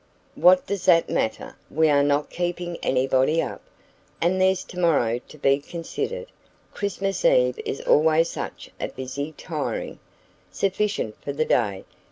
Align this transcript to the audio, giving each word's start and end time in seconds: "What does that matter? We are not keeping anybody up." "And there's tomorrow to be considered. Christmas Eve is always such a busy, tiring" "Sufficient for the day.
"What 0.33 0.65
does 0.65 0.85
that 0.85 1.11
matter? 1.11 1.55
We 1.69 1.87
are 1.87 2.01
not 2.01 2.31
keeping 2.31 2.77
anybody 2.81 3.39
up." 3.39 3.61
"And 4.19 4.41
there's 4.41 4.63
tomorrow 4.63 5.19
to 5.27 5.37
be 5.37 5.59
considered. 5.59 6.25
Christmas 6.73 7.23
Eve 7.23 7.59
is 7.67 7.81
always 7.81 8.27
such 8.27 8.71
a 8.79 8.87
busy, 8.87 9.33
tiring" 9.37 9.99
"Sufficient 10.61 11.21
for 11.23 11.33
the 11.33 11.45
day. 11.45 11.83